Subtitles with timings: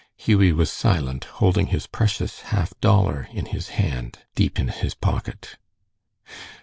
[0.17, 5.57] Hughie was silent, holding his precious half dollar in his hand, deep in his pocket.